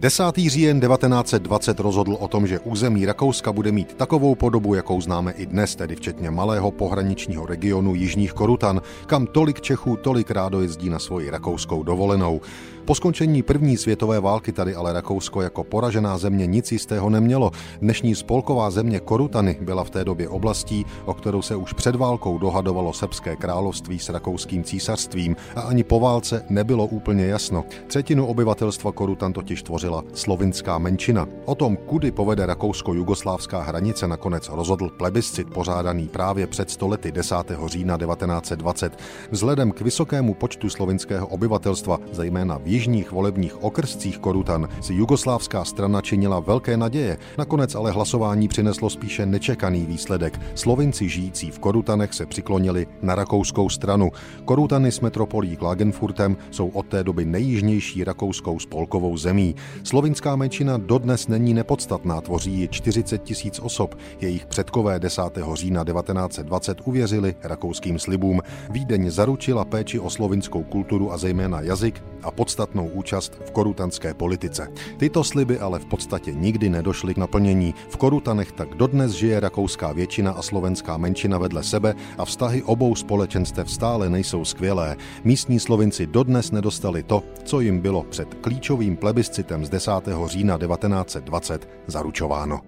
10. 0.00 0.22
říjen 0.48 0.80
1920 0.80 1.80
rozhodl 1.80 2.16
o 2.20 2.28
tom, 2.28 2.46
že 2.46 2.58
území 2.58 3.06
Rakouska 3.06 3.52
bude 3.52 3.72
mít 3.72 3.94
takovou 3.94 4.34
podobu, 4.34 4.74
jakou 4.74 5.00
známe 5.00 5.32
i 5.32 5.46
dnes, 5.46 5.76
tedy 5.76 5.96
včetně 5.96 6.30
malého 6.30 6.70
pohraničního 6.70 7.46
regionu 7.46 7.94
Jižních 7.94 8.32
Korutan, 8.32 8.80
kam 9.06 9.26
tolik 9.26 9.60
Čechů 9.60 9.96
tolik 9.96 10.30
rádo 10.30 10.60
jezdí 10.60 10.90
na 10.90 10.98
svoji 10.98 11.30
rakouskou 11.30 11.82
dovolenou. 11.82 12.40
Po 12.84 12.94
skončení 12.94 13.42
první 13.42 13.76
světové 13.76 14.20
války 14.20 14.52
tady 14.52 14.74
ale 14.74 14.92
Rakousko 14.92 15.42
jako 15.42 15.64
poražená 15.64 16.18
země 16.18 16.46
nic 16.46 16.72
jistého 16.72 17.10
nemělo. 17.10 17.50
Dnešní 17.80 18.14
spolková 18.14 18.70
země 18.70 19.00
Korutany 19.00 19.58
byla 19.60 19.84
v 19.84 19.90
té 19.90 20.04
době 20.04 20.28
oblastí, 20.28 20.86
o 21.04 21.14
kterou 21.14 21.42
se 21.42 21.56
už 21.56 21.72
před 21.72 21.96
válkou 21.96 22.38
dohadovalo 22.38 22.92
srbské 22.92 23.36
království 23.36 23.98
s 23.98 24.08
rakouským 24.08 24.64
císařstvím 24.64 25.36
a 25.56 25.60
ani 25.60 25.84
po 25.84 26.00
válce 26.00 26.44
nebylo 26.48 26.86
úplně 26.86 27.26
jasno. 27.26 27.64
Třetinu 27.86 28.26
obyvatelstva 28.26 28.92
Korutan 28.92 29.32
totiž 29.32 29.62
tvořila 29.90 30.04
slovinská 30.14 30.78
menšina. 30.78 31.28
O 31.44 31.54
tom, 31.54 31.76
kudy 31.76 32.10
povede 32.10 32.46
rakousko-jugoslávská 32.46 33.62
hranice, 33.62 34.08
nakonec 34.08 34.48
rozhodl 34.48 34.90
plebiscit 34.90 35.50
pořádaný 35.50 36.08
právě 36.08 36.46
před 36.46 36.70
stolety 36.70 37.12
10. 37.12 37.34
října 37.66 37.98
1920. 37.98 38.98
Vzhledem 39.30 39.72
k 39.72 39.80
vysokému 39.80 40.34
počtu 40.34 40.68
slovinského 40.70 41.26
obyvatelstva, 41.26 41.98
zejména 42.12 42.58
v 42.58 42.66
jižních 42.66 43.12
volebních 43.12 43.62
okrscích 43.62 44.18
Korutan 44.18 44.68
si 44.80 44.94
jugoslávská 44.94 45.64
strana 45.64 46.00
činila 46.00 46.40
velké 46.40 46.76
naděje. 46.76 47.18
Nakonec 47.38 47.74
ale 47.74 47.90
hlasování 47.90 48.48
přineslo 48.48 48.90
spíše 48.90 49.26
nečekaný 49.26 49.86
výsledek. 49.86 50.40
Slovinci 50.54 51.08
žijící 51.08 51.50
v 51.50 51.58
Korutanech 51.58 52.14
se 52.14 52.26
přiklonili 52.26 52.86
na 53.02 53.14
rakouskou 53.14 53.68
stranu. 53.68 54.10
Korutany 54.44 54.92
s 54.92 55.00
metropolí 55.00 55.56
Klagenfurtem 55.56 56.36
jsou 56.50 56.68
od 56.68 56.86
té 56.86 57.04
doby 57.04 57.24
nejjižnější 57.24 58.04
rakouskou 58.04 58.58
spolkovou 58.58 59.16
zemí. 59.16 59.54
Slovinská 59.84 60.36
menšina 60.36 60.76
dodnes 60.76 61.28
není 61.28 61.54
nepodstatná, 61.54 62.20
tvoří 62.20 62.52
ji 62.52 62.68
40 62.68 63.22
tisíc 63.22 63.60
osob. 63.60 63.94
Jejich 64.20 64.46
předkové 64.46 64.98
10. 64.98 65.22
října 65.54 65.84
1920 65.84 66.78
uvěřili 66.84 67.34
rakouským 67.42 67.98
slibům. 67.98 68.40
Vídeň 68.70 69.10
zaručila 69.10 69.64
péči 69.64 69.98
o 69.98 70.10
slovinskou 70.10 70.62
kulturu 70.62 71.12
a 71.12 71.18
zejména 71.18 71.60
jazyk 71.60 72.02
a 72.22 72.30
podstatnou 72.30 72.86
účast 72.86 73.32
v 73.46 73.50
korutanské 73.50 74.14
politice. 74.14 74.68
Tyto 74.96 75.24
sliby 75.24 75.58
ale 75.58 75.78
v 75.78 75.84
podstatě 75.84 76.32
nikdy 76.32 76.68
nedošly 76.68 77.14
k 77.14 77.18
naplnění. 77.18 77.74
V 77.88 77.96
Korutanech 77.96 78.52
tak 78.52 78.74
dodnes 78.74 79.12
žije 79.12 79.40
rakouská 79.40 79.92
většina 79.92 80.32
a 80.32 80.42
slovenská 80.42 80.96
menšina 80.96 81.38
vedle 81.38 81.62
sebe 81.62 81.94
a 82.18 82.24
vztahy 82.24 82.62
obou 82.62 82.94
společenstev 82.94 83.70
stále 83.70 84.10
nejsou 84.10 84.44
skvělé. 84.44 84.96
Místní 85.24 85.60
Slovinci 85.60 86.06
dodnes 86.06 86.50
nedostali 86.50 87.02
to, 87.02 87.22
co 87.44 87.60
jim 87.60 87.80
bylo 87.80 88.02
před 88.02 88.34
klíčovým 88.34 88.96
plebiscitem 88.96 89.64
z 89.70 89.72
10. 89.72 89.92
října 90.26 90.58
1920 90.58 91.68
zaručováno. 91.86 92.60